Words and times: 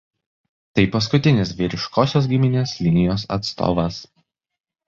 Tai 0.79 0.85
paskutinis 0.95 1.51
vyriškosios 1.59 2.31
giminės 2.33 2.75
linijos 2.87 3.27
atstovas. 3.39 4.01